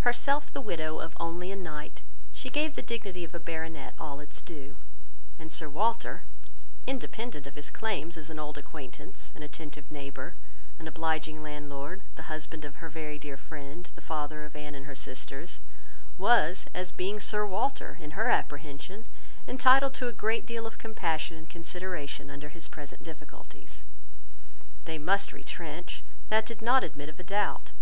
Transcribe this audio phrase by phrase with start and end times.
[0.00, 2.02] Herself the widow of only a knight,
[2.34, 4.76] she gave the dignity of a baronet all its due;
[5.38, 6.24] and Sir Walter,
[6.86, 10.34] independent of his claims as an old acquaintance, an attentive neighbour,
[10.78, 14.84] an obliging landlord, the husband of her very dear friend, the father of Anne and
[14.84, 15.62] her sisters,
[16.18, 19.06] was, as being Sir Walter, in her apprehension,
[19.48, 23.84] entitled to a great deal of compassion and consideration under his present difficulties.
[24.84, 27.72] They must retrench; that did not admit of a doubt.